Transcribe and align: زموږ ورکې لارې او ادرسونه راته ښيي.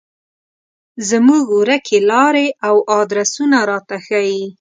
زموږ 1.09 1.43
ورکې 1.59 1.97
لارې 2.11 2.47
او 2.67 2.75
ادرسونه 2.99 3.57
راته 3.69 3.97
ښيي. 4.05 4.43